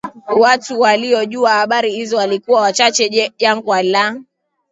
[0.37, 4.21] watu waliojua habari hizo walikuwa wachache Jangwa la